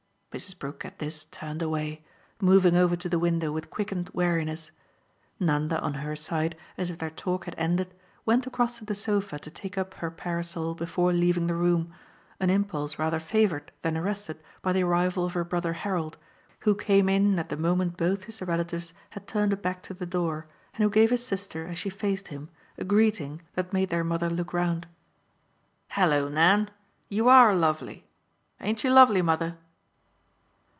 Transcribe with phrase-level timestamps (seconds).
[0.31, 0.57] Mrs.
[0.57, 2.05] Brook at this turned away,
[2.39, 4.71] moving over to the window with quickened weariness.
[5.41, 7.93] Nanda, on her side, as if their talk had ended,
[8.25, 11.93] went across to the sofa to take up her parasol before leaving the room,
[12.39, 16.17] an impulse rather favoured than arrested by the arrival of her brother Harold,
[16.61, 20.05] who came in at the moment both his relatives had turned a back to the
[20.05, 22.47] door and who gave his sister, as she faced him,
[22.77, 24.87] a greeting that made their mother look round.
[25.89, 26.71] "Hallo, Nan
[27.09, 28.07] you ARE lovely!
[28.61, 29.57] Ain't she lovely, mother?"